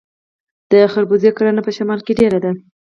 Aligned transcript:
د 0.71 0.73
خربوزې 0.91 1.31
کرنه 1.37 1.61
په 1.65 1.71
شمال 1.77 1.99
کې 2.05 2.13
ډیره 2.19 2.39
ده. 2.43 2.51